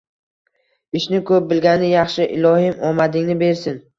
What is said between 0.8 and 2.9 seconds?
Ishni ko`p bo`lgani yaxshi, ilohim